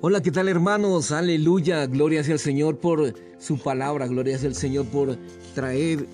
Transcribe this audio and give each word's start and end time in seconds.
Hola, 0.00 0.22
¿qué 0.22 0.30
tal 0.30 0.48
hermanos? 0.48 1.10
Aleluya, 1.10 1.84
gloria 1.86 2.22
sea 2.22 2.34
al 2.34 2.38
Señor 2.38 2.78
por 2.78 3.14
su 3.40 3.58
palabra, 3.58 4.06
gloria 4.06 4.38
sea 4.38 4.48
al 4.48 4.54
Señor 4.54 4.86
por 4.86 5.18
traer 5.56 6.06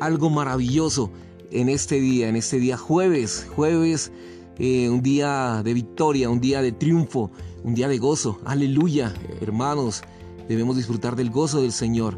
algo 0.00 0.30
maravilloso 0.30 1.10
en 1.50 1.68
este 1.68 2.00
día, 2.00 2.30
en 2.30 2.36
este 2.36 2.58
día 2.58 2.78
jueves, 2.78 3.46
jueves, 3.54 4.12
eh, 4.58 4.88
un 4.88 5.02
día 5.02 5.60
de 5.62 5.74
victoria, 5.74 6.30
un 6.30 6.40
día 6.40 6.62
de 6.62 6.72
triunfo, 6.72 7.30
un 7.64 7.74
día 7.74 7.86
de 7.86 7.98
gozo. 7.98 8.40
Aleluya, 8.46 9.12
hermanos, 9.42 10.00
debemos 10.48 10.78
disfrutar 10.78 11.14
del 11.14 11.28
gozo 11.28 11.60
del 11.60 11.72
Señor. 11.72 12.16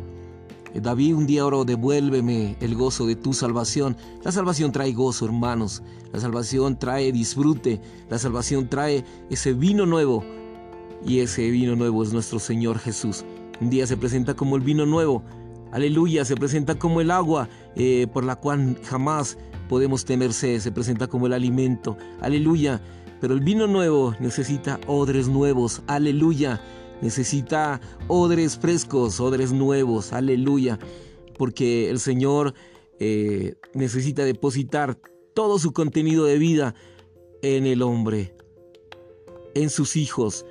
Eh, 0.74 0.80
David 0.80 1.16
un 1.16 1.26
día 1.26 1.44
oró, 1.44 1.64
devuélveme 1.64 2.56
el 2.60 2.76
gozo 2.76 3.04
de 3.08 3.16
tu 3.16 3.32
salvación. 3.32 3.96
La 4.22 4.30
salvación 4.30 4.70
trae 4.70 4.92
gozo, 4.92 5.24
hermanos. 5.24 5.82
La 6.12 6.20
salvación 6.20 6.78
trae 6.78 7.10
disfrute. 7.10 7.80
La 8.08 8.18
salvación 8.20 8.68
trae 8.68 9.04
ese 9.28 9.54
vino 9.54 9.86
nuevo. 9.86 10.22
Y 11.06 11.20
ese 11.20 11.50
vino 11.50 11.76
nuevo 11.76 12.02
es 12.02 12.12
nuestro 12.12 12.38
Señor 12.38 12.78
Jesús. 12.78 13.24
Un 13.60 13.70
día 13.70 13.86
se 13.86 13.96
presenta 13.96 14.34
como 14.34 14.56
el 14.56 14.62
vino 14.62 14.86
nuevo. 14.86 15.22
Aleluya, 15.72 16.24
se 16.24 16.36
presenta 16.36 16.78
como 16.78 17.00
el 17.00 17.10
agua 17.10 17.48
eh, 17.76 18.06
por 18.12 18.24
la 18.24 18.36
cual 18.36 18.78
jamás 18.84 19.38
podemos 19.68 20.04
tener 20.04 20.32
sed. 20.32 20.60
Se 20.60 20.72
presenta 20.72 21.06
como 21.06 21.26
el 21.26 21.32
alimento. 21.32 21.96
Aleluya. 22.20 22.80
Pero 23.20 23.34
el 23.34 23.40
vino 23.40 23.66
nuevo 23.66 24.14
necesita 24.20 24.80
odres 24.86 25.28
nuevos. 25.28 25.82
Aleluya 25.86 26.60
necesita 27.00 27.80
odres 28.08 28.58
frescos, 28.58 29.20
odres 29.20 29.52
nuevos, 29.52 30.12
aleluya, 30.12 30.78
porque 31.38 31.90
el 31.90 31.98
Señor 31.98 32.54
eh, 32.98 33.54
necesita 33.74 34.24
depositar 34.24 34.98
todo 35.34 35.58
su 35.58 35.72
contenido 35.72 36.24
de 36.24 36.38
vida 36.38 36.74
en 37.42 37.66
el 37.66 37.82
hombre, 37.82 38.34
en 39.54 39.70
sus 39.70 39.96
hijos. 39.96 40.44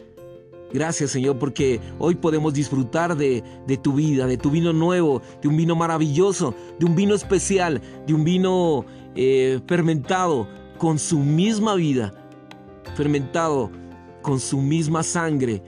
Gracias 0.72 1.12
Señor 1.12 1.40
porque 1.40 1.80
hoy 1.98 2.16
podemos 2.16 2.54
disfrutar 2.54 3.16
de, 3.16 3.44
tu 3.82 3.94
vida, 3.94 4.28
de 4.28 4.38
tu 4.38 4.52
vino 4.52 4.72
nuevo, 4.74 5.22
de 5.42 5.48
un 5.48 5.58
vino 5.58 5.76
maravilloso, 5.76 6.54
de 6.80 6.86
un 6.86 6.96
vino 6.96 7.16
especial, 7.16 7.82
de 8.06 8.14
un 8.14 8.24
vino 8.24 8.86
eh, 9.16 9.60
fermentado 9.68 10.48
con 10.78 11.00
su 11.00 11.20
misma 11.20 11.76
vida, 11.76 12.14
fermentado 12.96 13.72
con 14.22 14.40
su 14.40 14.60
misma 14.60 15.02
sangre, 15.04 15.64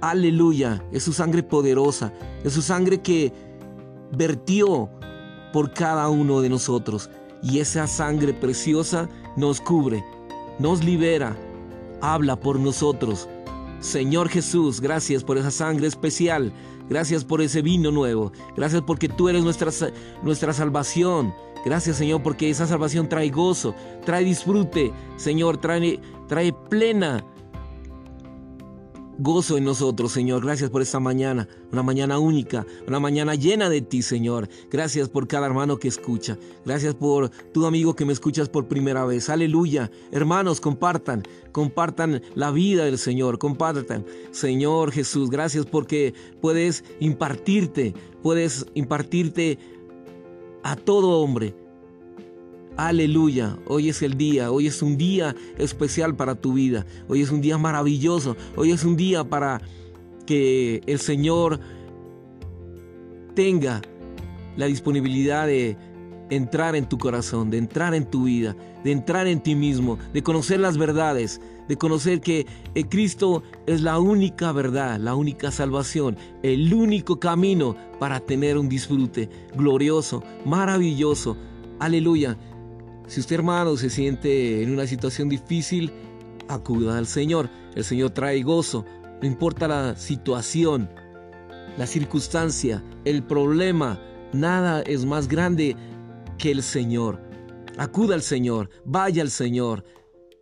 Aleluya, 0.00 0.82
es 0.92 1.02
su 1.02 1.12
sangre 1.12 1.42
poderosa, 1.42 2.10
es 2.42 2.54
su 2.54 2.62
sangre 2.62 3.02
que 3.02 3.34
vertió 4.12 4.88
por 5.52 5.74
cada 5.74 6.08
uno 6.08 6.40
de 6.40 6.48
nosotros. 6.48 7.10
Y 7.42 7.58
esa 7.58 7.86
sangre 7.86 8.32
preciosa 8.32 9.10
nos 9.36 9.60
cubre, 9.60 10.02
nos 10.58 10.82
libera, 10.82 11.36
habla 12.00 12.36
por 12.36 12.58
nosotros. 12.58 13.28
Señor 13.80 14.28
Jesús, 14.28 14.80
gracias 14.80 15.24
por 15.24 15.38
esa 15.38 15.50
sangre 15.50 15.86
especial, 15.86 16.52
gracias 16.88 17.24
por 17.24 17.40
ese 17.40 17.62
vino 17.62 17.90
nuevo, 17.90 18.30
gracias 18.56 18.82
porque 18.82 19.08
tú 19.08 19.28
eres 19.28 19.42
nuestra, 19.42 19.70
nuestra 20.22 20.52
salvación. 20.52 21.34
Gracias 21.64 21.96
Señor 21.98 22.22
porque 22.22 22.48
esa 22.48 22.66
salvación 22.66 23.08
trae 23.08 23.28
gozo, 23.28 23.74
trae 24.06 24.24
disfrute, 24.24 24.92
Señor, 25.16 25.58
trae, 25.58 26.00
trae 26.26 26.54
plena 26.54 27.22
gozo 29.20 29.58
en 29.58 29.64
nosotros, 29.64 30.12
Señor. 30.12 30.42
Gracias 30.42 30.70
por 30.70 30.82
esta 30.82 30.98
mañana, 30.98 31.46
una 31.70 31.82
mañana 31.82 32.18
única, 32.18 32.66
una 32.88 32.98
mañana 32.98 33.34
llena 33.34 33.68
de 33.68 33.82
ti, 33.82 34.02
Señor. 34.02 34.48
Gracias 34.70 35.08
por 35.08 35.28
cada 35.28 35.46
hermano 35.46 35.78
que 35.78 35.88
escucha. 35.88 36.38
Gracias 36.64 36.94
por 36.94 37.30
tu 37.52 37.66
amigo 37.66 37.94
que 37.94 38.04
me 38.04 38.12
escuchas 38.12 38.48
por 38.48 38.66
primera 38.66 39.04
vez. 39.04 39.28
Aleluya. 39.28 39.90
Hermanos, 40.10 40.60
compartan, 40.60 41.22
compartan 41.52 42.22
la 42.34 42.50
vida 42.50 42.86
del 42.86 42.98
Señor, 42.98 43.38
compartan. 43.38 44.06
Señor 44.30 44.90
Jesús, 44.90 45.30
gracias 45.30 45.66
porque 45.66 46.14
puedes 46.40 46.82
impartirte, 46.98 47.94
puedes 48.22 48.66
impartirte 48.74 49.58
a 50.62 50.76
todo 50.76 51.20
hombre 51.20 51.54
Aleluya, 52.82 53.58
hoy 53.66 53.90
es 53.90 54.00
el 54.00 54.16
día, 54.16 54.50
hoy 54.50 54.66
es 54.66 54.80
un 54.80 54.96
día 54.96 55.36
especial 55.58 56.16
para 56.16 56.34
tu 56.34 56.54
vida, 56.54 56.86
hoy 57.08 57.20
es 57.20 57.30
un 57.30 57.42
día 57.42 57.58
maravilloso, 57.58 58.38
hoy 58.56 58.70
es 58.70 58.84
un 58.84 58.96
día 58.96 59.22
para 59.22 59.60
que 60.24 60.80
el 60.86 60.98
Señor 60.98 61.60
tenga 63.34 63.82
la 64.56 64.64
disponibilidad 64.64 65.46
de 65.46 65.76
entrar 66.30 66.74
en 66.74 66.88
tu 66.88 66.96
corazón, 66.96 67.50
de 67.50 67.58
entrar 67.58 67.94
en 67.94 68.06
tu 68.06 68.24
vida, 68.24 68.56
de 68.82 68.92
entrar 68.92 69.26
en 69.26 69.42
ti 69.42 69.54
mismo, 69.54 69.98
de 70.14 70.22
conocer 70.22 70.58
las 70.58 70.78
verdades, 70.78 71.38
de 71.68 71.76
conocer 71.76 72.22
que 72.22 72.46
eh, 72.74 72.84
Cristo 72.84 73.42
es 73.66 73.82
la 73.82 73.98
única 73.98 74.52
verdad, 74.52 74.98
la 74.98 75.14
única 75.14 75.50
salvación, 75.50 76.16
el 76.42 76.72
único 76.72 77.20
camino 77.20 77.76
para 77.98 78.20
tener 78.20 78.56
un 78.56 78.70
disfrute 78.70 79.28
glorioso, 79.54 80.22
maravilloso. 80.46 81.36
Aleluya. 81.78 82.38
Si 83.10 83.18
usted 83.18 83.34
hermano 83.34 83.76
se 83.76 83.90
siente 83.90 84.62
en 84.62 84.70
una 84.70 84.86
situación 84.86 85.28
difícil, 85.28 85.90
acuda 86.46 86.96
al 86.96 87.08
Señor. 87.08 87.50
El 87.74 87.82
Señor 87.82 88.10
trae 88.10 88.40
gozo. 88.44 88.84
No 89.20 89.26
importa 89.26 89.66
la 89.66 89.96
situación, 89.96 90.88
la 91.76 91.88
circunstancia, 91.88 92.84
el 93.04 93.24
problema, 93.24 94.00
nada 94.32 94.82
es 94.82 95.04
más 95.06 95.26
grande 95.26 95.74
que 96.38 96.52
el 96.52 96.62
Señor. 96.62 97.20
Acuda 97.78 98.14
al 98.14 98.22
Señor, 98.22 98.70
vaya 98.84 99.22
al 99.22 99.30
Señor 99.30 99.82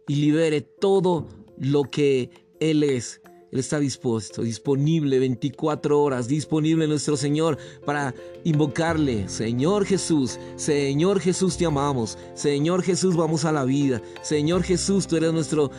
y 0.07 0.17
libere 0.17 0.61
todo 0.61 1.27
lo 1.57 1.85
que 1.85 2.29
Él 2.61 2.83
es. 2.83 3.23
Él 3.51 3.61
está 3.61 3.79
dispuesto, 3.79 4.43
disponible 4.43 5.19
24 5.19 5.99
horas, 5.99 6.29
disponible 6.29 6.87
nuestro 6.87 7.17
Señor 7.17 7.57
para 7.87 8.15
invocarle. 8.45 9.29
Señor 9.29 9.87
Jesús, 9.87 10.39
Señor 10.57 11.21
Jesús 11.21 11.57
te 11.57 11.65
amamos. 11.65 12.19
Señor 12.35 12.83
Jesús 12.83 13.17
vamos 13.17 13.47
a 13.47 13.53
la 13.53 13.65
vida. 13.65 14.03
Señor 14.23 14.63
Jesús 14.65 15.07
tú 15.07 15.17
eres 15.17 15.33
nuestro 15.33 15.71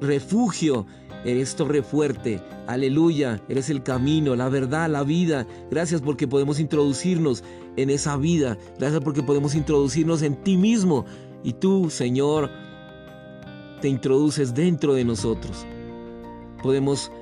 refugio. 0.00 0.86
Eres 1.24 1.56
torre 1.56 1.82
fuerte. 1.82 2.42
Aleluya. 2.66 3.42
Eres 3.48 3.70
el 3.70 3.82
camino, 3.82 4.36
la 4.36 4.50
verdad, 4.50 4.90
la 4.90 5.02
vida. 5.02 5.46
Gracias 5.70 6.02
porque 6.02 6.28
podemos 6.28 6.60
introducirnos 6.60 7.42
en 7.76 7.88
esa 7.88 8.18
vida. 8.18 8.58
Gracias 8.78 9.00
porque 9.02 9.22
podemos 9.22 9.54
introducirnos 9.54 10.20
en 10.20 10.36
ti 10.44 10.58
mismo. 10.58 11.06
Y 11.42 11.54
tú, 11.54 11.88
Señor, 11.88 12.50
te 13.80 13.88
introduces 13.88 14.54
dentro 14.54 14.92
de 14.92 15.04
nosotros 15.04 15.64
podemos, 16.64 17.12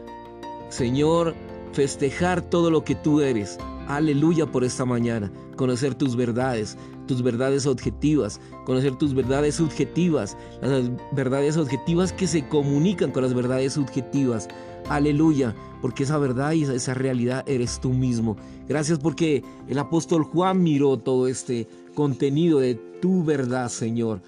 Señor, 0.68 1.34
festejar 1.72 2.42
todo 2.42 2.70
lo 2.70 2.84
que 2.84 2.94
tú 2.94 3.20
eres. 3.20 3.58
Aleluya 3.88 4.46
por 4.46 4.62
esta 4.62 4.84
mañana. 4.84 5.32
Conocer 5.56 5.96
tus 5.96 6.14
verdades, 6.14 6.78
tus 7.08 7.24
verdades 7.24 7.66
objetivas, 7.66 8.40
conocer 8.64 8.94
tus 8.98 9.14
verdades 9.14 9.56
subjetivas, 9.56 10.36
las 10.60 10.88
verdades 11.10 11.56
objetivas 11.56 12.12
que 12.12 12.28
se 12.28 12.46
comunican 12.46 13.10
con 13.10 13.24
las 13.24 13.34
verdades 13.34 13.72
subjetivas. 13.72 14.46
Aleluya, 14.88 15.56
porque 15.80 16.04
esa 16.04 16.18
verdad 16.18 16.52
y 16.52 16.62
esa 16.62 16.94
realidad 16.94 17.42
eres 17.48 17.80
tú 17.80 17.90
mismo. 17.90 18.36
Gracias 18.68 19.00
porque 19.00 19.42
el 19.66 19.78
apóstol 19.80 20.22
Juan 20.22 20.62
miró 20.62 20.98
todo 20.98 21.26
este 21.26 21.66
contenido 21.96 22.60
de 22.60 22.76
tu 23.00 23.24
verdad, 23.24 23.68
Señor. 23.70 24.22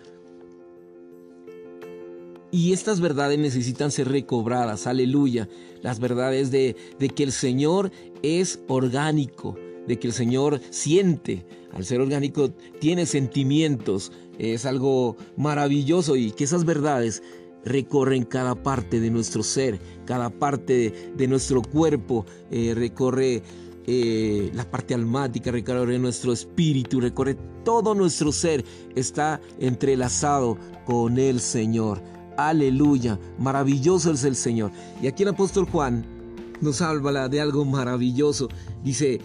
Y 2.55 2.73
estas 2.73 3.01
verdades 3.01 3.37
necesitan 3.37 3.91
ser 3.91 4.07
recobradas, 4.07 4.87
aleluya. 4.87 5.49
Las 5.83 5.99
verdades 5.99 6.53
de, 6.53 6.77
que 7.13 7.25
el 7.25 7.33
Señor 7.33 7.91
es 8.23 8.61
orgánico, 8.69 9.57
de 9.89 9.99
que 9.99 10.07
el 10.07 10.13
Señor 10.13 10.61
siente. 10.71 11.45
Al 11.73 11.85
ser 11.85 12.01
orgánico 12.01 12.53
tiene 12.79 13.07
sentimientos, 13.07 14.13
es 14.39 14.67
algo 14.67 15.17
maravilloso 15.37 16.15
y 16.15 16.31
que 16.31 16.45
esas 16.45 16.65
verdades 16.65 17.25
recorren 17.65 18.23
cada 18.23 18.55
parte 18.55 19.01
de 19.01 19.11
nuestro 19.11 19.43
ser, 19.43 19.81
cada 20.05 20.31
parte 20.31 21.13
de, 21.17 21.27
nuestro 21.27 21.61
cuerpo, 21.61 22.25
eh, 22.53 22.73
recorre 22.77 23.43
eh, 23.89 24.53
la 24.55 24.71
parte 24.71 24.95
almática, 24.95 25.51
recorre 25.51 25.99
nuestro 25.99 26.33
espíritu, 26.33 27.01
recorre 27.01 27.37
todo 27.65 27.97
nuestro 27.97 28.31
ser, 28.31 28.65
está 28.95 29.41
entrelazado 29.59 30.57
con 30.85 31.19
el 31.19 31.41
Señor. 31.41 32.15
Aleluya, 32.37 33.19
maravilloso 33.39 34.13
es 34.13 34.25
el 34.25 34.37
Señor. 34.37 34.73
Y 35.01 35.07
aquí 35.07 35.23
el 35.23 35.31
apóstol 35.31 35.67
Juan 35.71 36.05
nos 36.61 36.81
habla 36.83 37.29
de 37.29 37.41
algo 37.41 37.65
maravilloso. 37.65 38.49
Dice, 38.83 39.21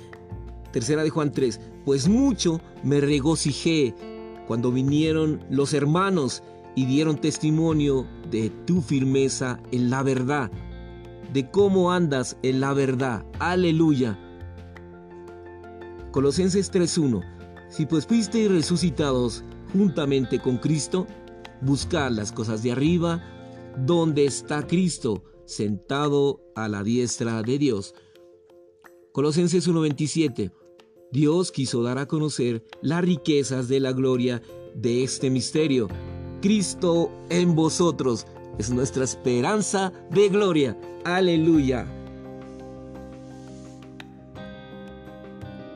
tercera 0.72 1.04
de 1.04 1.10
Juan 1.10 1.32
3, 1.32 1.60
pues 1.86 2.08
mucho 2.08 2.62
me 2.84 3.02
regocijé 3.02 3.96
cuando 4.48 4.72
vinieron 4.72 5.42
los 5.50 5.74
hermanos 5.74 6.44
y 6.76 6.86
dieron 6.86 7.18
testimonio 7.18 8.06
de 8.30 8.50
tu 8.66 8.82
firmeza 8.82 9.60
en 9.72 9.90
la 9.90 10.04
verdad, 10.04 10.52
de 11.34 11.50
cómo 11.50 11.92
andas 11.92 12.38
en 12.44 12.60
la 12.60 12.74
verdad. 12.74 13.26
Aleluya. 13.40 14.18
Colosenses 16.12 16.72
3.1. 16.72 17.24
Si 17.70 17.86
pues 17.86 18.08
fuisteis 18.08 18.50
resucitados 18.50 19.44
juntamente 19.74 20.40
con 20.40 20.58
Cristo, 20.58 21.06
Buscar 21.62 22.12
las 22.12 22.32
cosas 22.32 22.64
de 22.64 22.72
arriba, 22.72 23.24
donde 23.78 24.26
está 24.26 24.66
Cristo, 24.66 25.24
sentado 25.46 26.42
a 26.56 26.68
la 26.68 26.84
diestra 26.84 27.42
de 27.42 27.58
Dios. 27.58 27.94
Colosenses 29.12 29.68
1:27. 29.68 30.52
Dios 31.12 31.52
quiso 31.52 31.82
dar 31.82 31.98
a 31.98 32.08
conocer 32.08 32.64
las 32.82 33.02
riquezas 33.02 33.68
de 33.68 33.80
la 33.80 33.92
gloria 33.94 34.42
de 34.76 35.04
este 35.04 35.30
misterio. 35.30 35.88
Cristo 36.42 37.12
en 37.30 37.56
vosotros 37.56 38.28
es 38.60 38.70
nuestra 38.70 39.04
esperanza 39.04 39.92
de 40.12 40.30
gloria. 40.30 40.78
Aleluya. 41.04 41.88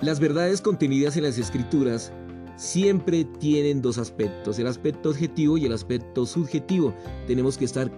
Las 0.01 0.19
verdades 0.19 0.61
contenidas 0.61 1.17
en 1.17 1.23
las 1.23 1.37
escrituras 1.37 2.11
siempre 2.55 3.25
tienen 3.39 3.81
dos 3.81 3.97
aspectos, 3.97 4.59
el 4.59 4.67
aspecto 4.67 5.09
objetivo 5.09 5.57
y 5.57 5.65
el 5.65 5.73
aspecto 5.73 6.25
subjetivo. 6.25 6.93
Tenemos 7.27 7.57
que 7.57 7.65
estar 7.65 7.91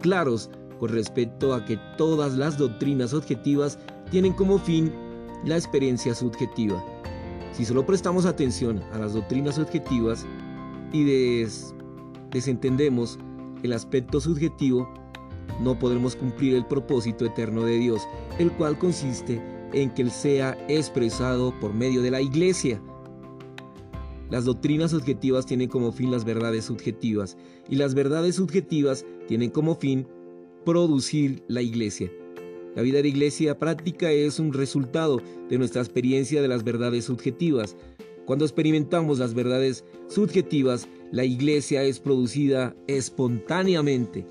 claros 0.00 0.50
con 0.78 0.90
respecto 0.90 1.54
a 1.54 1.64
que 1.64 1.78
todas 1.96 2.34
las 2.36 2.58
doctrinas 2.58 3.12
objetivas 3.14 3.78
tienen 4.10 4.32
como 4.32 4.58
fin 4.58 4.92
la 5.44 5.56
experiencia 5.56 6.14
subjetiva. 6.14 6.82
Si 7.52 7.64
solo 7.64 7.84
prestamos 7.84 8.26
atención 8.26 8.82
a 8.92 8.98
las 8.98 9.14
doctrinas 9.14 9.58
objetivas 9.58 10.24
y 10.92 11.44
desentendemos 12.30 13.18
el 13.62 13.72
aspecto 13.72 14.20
subjetivo, 14.20 14.88
no 15.60 15.78
podremos 15.78 16.14
cumplir 16.14 16.54
el 16.54 16.66
propósito 16.66 17.26
eterno 17.26 17.64
de 17.64 17.78
Dios, 17.78 18.06
el 18.38 18.52
cual 18.52 18.78
consiste 18.78 19.42
en 19.72 19.90
que 19.90 20.02
Él 20.02 20.10
sea 20.10 20.56
expresado 20.68 21.52
por 21.58 21.74
medio 21.74 22.02
de 22.02 22.10
la 22.10 22.20
iglesia. 22.20 22.80
Las 24.30 24.44
doctrinas 24.44 24.92
objetivas 24.92 25.46
tienen 25.46 25.68
como 25.68 25.92
fin 25.92 26.10
las 26.10 26.24
verdades 26.24 26.66
subjetivas 26.66 27.36
y 27.68 27.76
las 27.76 27.94
verdades 27.94 28.36
subjetivas 28.36 29.06
tienen 29.26 29.50
como 29.50 29.74
fin 29.74 30.06
producir 30.64 31.42
la 31.48 31.62
iglesia. 31.62 32.10
La 32.76 32.82
vida 32.82 33.00
de 33.00 33.08
iglesia 33.08 33.58
práctica 33.58 34.12
es 34.12 34.38
un 34.38 34.52
resultado 34.52 35.22
de 35.48 35.58
nuestra 35.58 35.80
experiencia 35.80 36.42
de 36.42 36.48
las 36.48 36.62
verdades 36.62 37.06
subjetivas. 37.06 37.74
Cuando 38.26 38.44
experimentamos 38.44 39.18
las 39.18 39.32
verdades 39.32 39.84
subjetivas, 40.08 40.86
la 41.10 41.24
iglesia 41.24 41.82
es 41.82 41.98
producida 41.98 42.76
espontáneamente. 42.86 44.26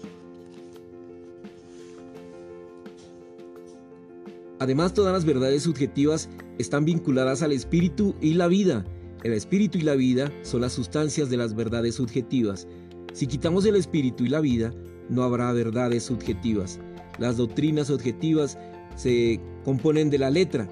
Además, 4.60 4.94
todas 4.94 5.14
las 5.14 5.26
verdades 5.26 5.64
subjetivas 5.64 6.30
están 6.60 6.86
vinculadas 6.86 7.42
al 7.42 7.52
espíritu 7.52 8.16
y 8.22 8.36
la 8.36 8.48
vida. 8.48 8.86
El 9.28 9.34
espíritu 9.34 9.78
y 9.78 9.82
la 9.82 9.96
vida 9.96 10.32
son 10.42 10.62
las 10.62 10.72
sustancias 10.72 11.30
de 11.30 11.36
las 11.36 11.54
verdades 11.54 11.96
subjetivas. 11.96 12.66
Si 13.12 13.28
quitamos 13.28 13.66
el 13.66 13.76
espíritu 13.76 14.24
y 14.24 14.30
la 14.30 14.40
vida, 14.40 14.74
no 15.10 15.24
habrá 15.24 15.52
verdades 15.52 16.04
subjetivas. 16.04 16.80
Las 17.20 17.36
doctrinas 17.36 17.90
objetivas 17.90 18.58
se 18.96 19.42
componen 19.66 20.10
de 20.10 20.18
la 20.18 20.30
letra, 20.30 20.70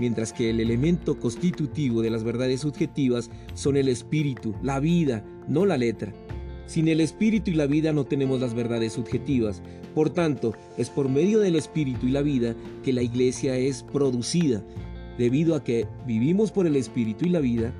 mientras 0.00 0.32
que 0.32 0.50
el 0.50 0.58
elemento 0.58 1.16
constitutivo 1.20 2.02
de 2.02 2.10
las 2.10 2.24
verdades 2.24 2.62
subjetivas 2.62 3.30
son 3.54 3.76
el 3.76 3.86
espíritu, 3.86 4.52
la 4.64 4.80
vida, 4.80 5.24
no 5.46 5.64
la 5.64 5.78
letra. 5.78 6.12
Sin 6.66 6.88
el 6.88 7.00
espíritu 7.00 7.52
y 7.52 7.54
la 7.54 7.66
vida 7.66 7.92
no 7.92 8.04
tenemos 8.04 8.40
las 8.40 8.52
verdades 8.52 8.94
subjetivas. 8.94 9.62
Por 9.94 10.10
tanto, 10.10 10.54
es 10.76 10.90
por 10.90 11.08
medio 11.08 11.38
del 11.38 11.54
espíritu 11.54 12.08
y 12.08 12.10
la 12.10 12.22
vida 12.22 12.56
que 12.82 12.92
la 12.92 13.02
iglesia 13.02 13.56
es 13.56 13.84
producida. 13.84 14.60
Debido 15.18 15.54
a 15.54 15.62
que 15.62 15.86
vivimos 16.04 16.50
por 16.50 16.66
el 16.66 16.74
espíritu 16.74 17.26
y 17.26 17.28
la 17.28 17.38
vida, 17.38 17.72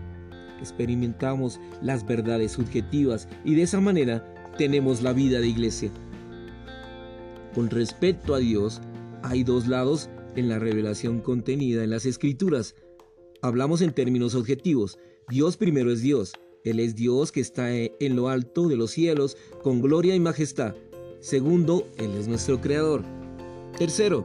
experimentamos 0.63 1.61
las 1.83 2.07
verdades 2.07 2.53
subjetivas 2.53 3.29
y 3.45 3.55
de 3.55 3.63
esa 3.63 3.81
manera 3.81 4.25
tenemos 4.57 5.03
la 5.03 5.13
vida 5.13 5.41
de 5.41 5.49
iglesia. 5.49 5.91
Con 7.55 7.69
respecto 7.69 8.35
a 8.35 8.39
Dios, 8.39 8.81
hay 9.23 9.45
dos 9.45 9.67
lados 9.67 10.09
en 10.37 10.49
la 10.49 10.59
revelación 10.59 11.21
contenida 11.21 11.85
en 11.85 11.91
las 11.91 12.07
escrituras. 12.07 12.75
Hablamos 13.43 13.83
en 13.83 13.93
términos 13.93 14.35
objetivos. 14.35 14.99
Dios 15.29 15.57
primero 15.57 15.93
es 15.93 16.01
Dios. 16.01 16.33
Él 16.65 16.81
es 16.81 16.95
Dios 16.95 17.33
que 17.33 17.41
está 17.41 17.75
en 17.75 18.17
lo 18.17 18.29
alto 18.29 18.69
de 18.69 18.77
los 18.77 18.93
cielos 18.93 19.37
con 19.63 19.83
gloria 19.83 20.15
y 20.15 20.21
majestad. 20.21 20.75
Segundo, 21.21 21.89
Él 21.99 22.13
es 22.17 22.29
nuestro 22.29 22.61
Creador. 22.61 23.03
Tercero, 23.77 24.25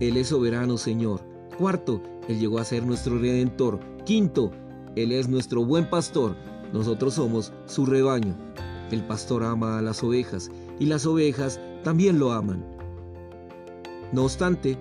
Él 0.00 0.16
es 0.16 0.28
soberano 0.28 0.78
Señor. 0.78 1.20
Cuarto, 1.58 2.02
Él 2.28 2.38
llegó 2.38 2.58
a 2.58 2.64
ser 2.64 2.84
nuestro 2.84 3.18
Redentor. 3.18 3.80
Quinto, 4.04 4.52
Él 4.98 5.12
es 5.12 5.28
nuestro 5.28 5.64
buen 5.64 5.88
pastor. 5.88 6.34
Nosotros 6.72 7.14
somos 7.14 7.52
su 7.66 7.86
rebaño. 7.86 8.34
El 8.90 9.04
pastor 9.04 9.44
ama 9.44 9.78
a 9.78 9.82
las 9.82 10.02
ovejas 10.02 10.50
y 10.80 10.86
las 10.86 11.06
ovejas 11.06 11.60
también 11.84 12.18
lo 12.18 12.32
aman. 12.32 12.64
No 14.12 14.24
obstante, 14.24 14.76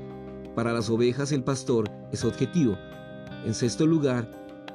para 0.56 0.74
las 0.74 0.90
ovejas 0.90 1.32
el 1.32 1.44
pastor 1.44 1.88
es 2.12 2.26
objetivo. 2.26 2.76
En 3.46 3.54
sexto 3.54 3.86
lugar, 3.86 4.28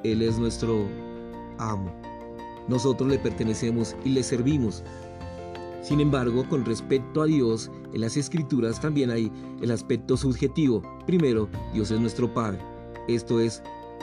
Él 0.05 0.23
es 0.23 0.39
nuestro 0.39 0.87
amo. 1.59 1.93
Nosotros 2.69 3.11
le 3.11 3.19
pertenecemos 3.19 3.97
y 4.05 4.11
le 4.11 4.23
servimos. 4.23 4.85
Sin 5.83 6.01
embargo, 6.01 6.49
con 6.49 6.65
respecto 6.65 7.21
a 7.21 7.27
Dios, 7.27 7.69
en 7.93 8.03
las 8.03 8.17
escrituras 8.17 8.81
también 8.81 9.11
hay 9.11 9.33
el 9.61 9.73
aspecto 9.73 10.17
subjetivo. 10.17 10.83
Primero, 11.05 11.49
Dios 11.75 11.91
es 11.91 11.99
nuestro 11.99 12.33
Padre. 12.33 12.61
Esto 13.09 13.41
es 13.41 13.61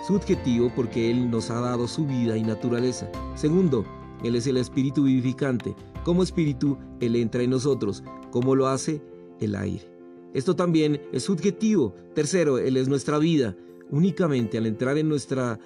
subjetivo 0.07 0.71
porque 0.75 1.11
Él 1.11 1.29
nos 1.29 1.49
ha 1.49 1.59
dado 1.59 1.87
su 1.87 2.05
vida 2.05 2.37
y 2.37 2.43
naturaleza. 2.43 3.09
Segundo, 3.35 3.85
Él 4.23 4.35
es 4.35 4.47
el 4.47 4.57
Espíritu 4.57 5.03
vivificante. 5.03 5.75
Como 6.03 6.23
espíritu, 6.23 6.77
Él 6.99 7.15
entra 7.15 7.43
en 7.43 7.51
nosotros. 7.51 8.03
¿Cómo 8.31 8.55
lo 8.55 8.67
hace? 8.67 9.01
El 9.39 9.55
aire. 9.55 9.89
Esto 10.33 10.55
también 10.55 11.01
es 11.11 11.23
subjetivo. 11.23 11.93
Tercero, 12.13 12.57
Él 12.57 12.77
es 12.77 12.87
nuestra 12.87 13.17
vida. 13.17 13.55
Únicamente 13.91 14.57
al 14.57 14.65
entrar 14.65 14.97
en 14.97 15.09
nuestra 15.09 15.59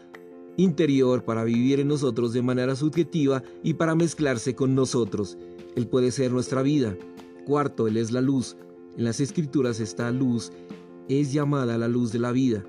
interior 0.57 1.23
para 1.23 1.43
vivir 1.43 1.79
en 1.79 1.87
nosotros 1.87 2.33
de 2.33 2.41
manera 2.41 2.75
subjetiva 2.75 3.43
y 3.63 3.73
para 3.73 3.95
mezclarse 3.95 4.55
con 4.55 4.75
nosotros. 4.75 5.37
Él 5.75 5.87
puede 5.87 6.11
ser 6.11 6.31
nuestra 6.31 6.61
vida. 6.61 6.95
Cuarto, 7.45 7.87
Él 7.87 7.97
es 7.97 8.11
la 8.11 8.21
luz. 8.21 8.55
En 8.97 9.05
las 9.05 9.19
escrituras 9.19 9.79
esta 9.79 10.11
luz 10.11 10.51
es 11.09 11.33
llamada 11.33 11.77
la 11.77 11.87
luz 11.87 12.11
de 12.11 12.19
la 12.19 12.31
vida. 12.31 12.63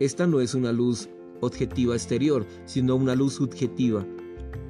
Esta 0.00 0.26
no 0.26 0.40
es 0.40 0.54
una 0.54 0.72
luz 0.72 1.10
objetiva 1.42 1.94
exterior, 1.94 2.46
sino 2.64 2.96
una 2.96 3.14
luz 3.14 3.34
subjetiva 3.34 4.06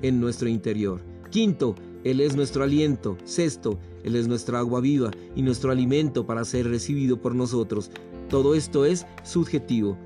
en 0.03 0.21
nuestro 0.21 0.49
interior. 0.49 1.01
Quinto, 1.31 1.77
Él 2.03 2.21
es 2.21 2.35
nuestro 2.35 2.65
aliento. 2.65 3.17
Sexto, 3.23 3.79
Él 4.03 4.17
es 4.17 4.27
nuestra 4.27 4.59
agua 4.59 4.81
viva 4.81 5.13
y 5.37 5.43
nuestro 5.43 5.71
alimento 5.71 6.27
para 6.27 6.45
ser 6.45 6.69
recibido 6.69 7.21
por 7.21 7.37
nosotros. 7.37 7.93
Todo 8.29 8.57
esto 8.57 8.85
es 8.85 9.07
subjetivo. 9.23 9.97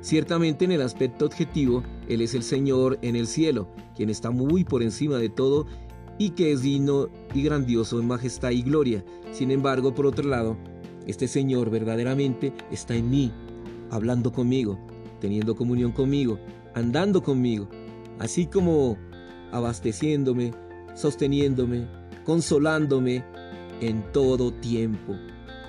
Ciertamente 0.00 0.64
en 0.64 0.70
el 0.70 0.82
aspecto 0.82 1.26
objetivo, 1.26 1.82
Él 2.08 2.20
es 2.20 2.34
el 2.34 2.44
Señor 2.44 3.00
en 3.02 3.16
el 3.16 3.26
cielo, 3.26 3.68
quien 3.96 4.10
está 4.10 4.30
muy 4.30 4.62
por 4.62 4.80
encima 4.80 5.18
de 5.18 5.28
todo 5.28 5.66
y 6.18 6.30
que 6.30 6.52
es 6.52 6.62
digno 6.62 7.08
y 7.34 7.42
grandioso 7.42 7.98
en 7.98 8.06
majestad 8.06 8.50
y 8.50 8.62
gloria. 8.62 9.04
Sin 9.32 9.50
embargo, 9.50 9.92
por 9.92 10.06
otro 10.06 10.28
lado, 10.28 10.56
este 11.06 11.28
Señor 11.28 11.70
verdaderamente 11.70 12.52
está 12.70 12.94
en 12.94 13.10
mí, 13.10 13.32
hablando 13.90 14.32
conmigo, 14.32 14.78
teniendo 15.20 15.56
comunión 15.56 15.92
conmigo, 15.92 16.38
andando 16.74 17.22
conmigo, 17.22 17.68
así 18.18 18.46
como 18.46 18.96
abasteciéndome, 19.50 20.52
sosteniéndome, 20.94 21.86
consolándome 22.24 23.24
en 23.80 24.02
todo 24.12 24.52
tiempo. 24.52 25.14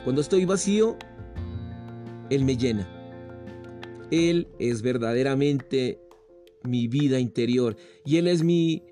Cuando 0.04 0.22
estoy 0.22 0.46
vacío, 0.46 0.98
Él 2.30 2.46
me 2.46 2.58
llena. 2.58 2.88
Él 4.12 4.48
es 4.60 4.82
verdaderamente 4.82 6.00
mi 6.63 6.88
vida 6.88 7.20
interior 7.20 7.75
y 8.06 8.18
Él 8.18 8.28
es 8.28 8.44
mi 8.44 8.84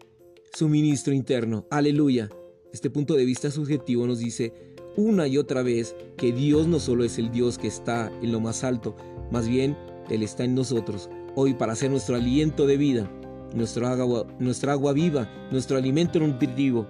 suministro 0.53 1.13
interno. 1.13 1.67
Aleluya. 1.69 2.29
Este 2.73 2.89
punto 2.89 3.15
de 3.15 3.25
vista 3.25 3.51
subjetivo 3.51 4.07
nos 4.07 4.19
dice 4.19 4.70
una 4.95 5.27
y 5.27 5.37
otra 5.37 5.63
vez 5.63 5.95
que 6.17 6.31
Dios 6.31 6.67
no 6.67 6.79
solo 6.79 7.03
es 7.03 7.17
el 7.17 7.31
Dios 7.31 7.57
que 7.57 7.67
está 7.67 8.11
en 8.21 8.31
lo 8.31 8.39
más 8.39 8.63
alto, 8.63 8.95
más 9.31 9.47
bien 9.47 9.77
Él 10.09 10.23
está 10.23 10.43
en 10.43 10.55
nosotros, 10.55 11.09
hoy 11.35 11.53
para 11.53 11.75
ser 11.75 11.91
nuestro 11.91 12.15
aliento 12.15 12.67
de 12.67 12.77
vida 12.77 13.09
nuestra 13.53 13.91
agua, 13.91 14.25
nuestra 14.39 14.73
agua 14.73 14.93
viva, 14.93 15.29
nuestro 15.51 15.77
alimento 15.77 16.19
nutritivo. 16.19 16.87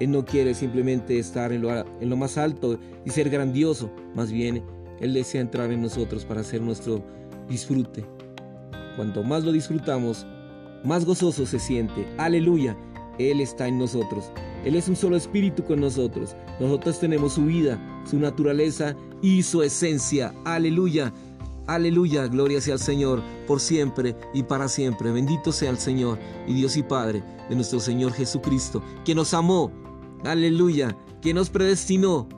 Él 0.00 0.12
no 0.12 0.24
quiere 0.24 0.54
simplemente 0.54 1.18
estar 1.18 1.52
en 1.52 1.62
lo, 1.62 1.70
en 1.74 2.08
lo 2.08 2.16
más 2.16 2.38
alto 2.38 2.78
y 3.04 3.10
ser 3.10 3.30
grandioso, 3.30 3.90
más 4.14 4.30
bien 4.30 4.62
Él 5.00 5.14
desea 5.14 5.40
entrar 5.40 5.72
en 5.72 5.82
nosotros 5.82 6.24
para 6.24 6.42
hacer 6.42 6.60
nuestro 6.60 7.02
disfrute. 7.48 8.04
Cuanto 8.96 9.22
más 9.22 9.44
lo 9.44 9.52
disfrutamos, 9.52 10.26
más 10.84 11.04
gozoso 11.04 11.46
se 11.46 11.58
siente. 11.58 12.06
Aleluya, 12.16 12.76
Él 13.18 13.40
está 13.40 13.68
en 13.68 13.78
nosotros. 13.78 14.30
Él 14.64 14.76
es 14.76 14.88
un 14.88 14.96
solo 14.96 15.16
espíritu 15.16 15.64
con 15.64 15.80
nosotros. 15.80 16.36
Nosotros 16.60 17.00
tenemos 17.00 17.34
su 17.34 17.44
vida, 17.46 17.78
su 18.08 18.18
naturaleza 18.18 18.96
y 19.22 19.42
su 19.42 19.62
esencia. 19.62 20.34
Aleluya. 20.44 21.12
Aleluya, 21.66 22.26
gloria 22.28 22.62
sea 22.62 22.74
al 22.74 22.80
Señor, 22.80 23.22
por 23.46 23.60
siempre 23.60 24.16
y 24.32 24.42
para 24.42 24.68
siempre. 24.68 25.12
Bendito 25.12 25.52
sea 25.52 25.68
el 25.68 25.78
Señor 25.78 26.18
y 26.46 26.54
Dios 26.54 26.78
y 26.78 26.82
Padre 26.82 27.22
de 27.50 27.56
nuestro 27.56 27.78
Señor 27.78 28.12
Jesucristo, 28.12 28.82
que 29.04 29.14
nos 29.14 29.34
amó 29.34 29.70
aleluya, 30.24 30.96
que 31.20 31.34
nos 31.34 31.50
predestinó, 31.50 32.28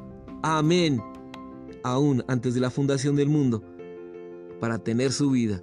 amén, 0.42 1.02
aún 1.82 2.24
antes 2.28 2.54
de 2.54 2.60
la 2.60 2.70
fundación 2.70 3.16
del 3.16 3.28
mundo, 3.28 3.62
para 4.60 4.78
tener 4.78 5.12
su 5.12 5.30
vida, 5.30 5.62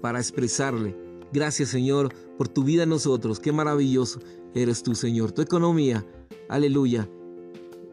para 0.00 0.18
expresarle. 0.18 0.96
Gracias 1.32 1.68
Señor 1.68 2.14
por 2.36 2.48
tu 2.48 2.64
vida 2.64 2.84
en 2.84 2.88
nosotros, 2.88 3.40
qué 3.40 3.52
maravilloso 3.52 4.20
eres 4.54 4.82
tú 4.82 4.94
Señor. 4.94 5.32
Tu 5.32 5.42
economía, 5.42 6.06
aleluya, 6.48 7.08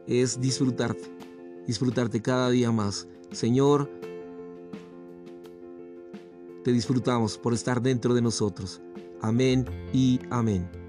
es 0.08 0.40
disfrutarte, 0.40 1.04
disfrutarte 1.68 2.22
cada 2.22 2.50
día 2.50 2.72
más. 2.72 3.08
Señor, 3.32 3.90
te 6.64 6.72
disfrutamos 6.72 7.38
por 7.38 7.54
estar 7.54 7.82
dentro 7.82 8.14
de 8.14 8.22
nosotros. 8.22 8.82
Amén 9.22 9.66
y 9.94 10.20
amén. 10.30 10.85